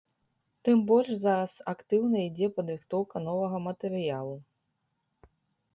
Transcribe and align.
Тым 0.67 0.77
больш 0.91 1.09
зараз 1.25 1.53
актыўна 1.73 2.17
ідзе 2.27 2.47
падрыхтоўка 2.57 3.15
новага 3.27 3.57
матэрыялу. 3.69 4.35